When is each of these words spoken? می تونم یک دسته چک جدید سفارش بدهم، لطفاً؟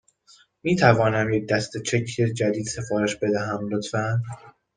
می 0.63 0.75
تونم 0.75 1.33
یک 1.33 1.47
دسته 1.47 1.79
چک 1.81 2.05
جدید 2.37 2.65
سفارش 2.67 3.15
بدهم، 3.15 3.69
لطفاً؟ 3.69 4.21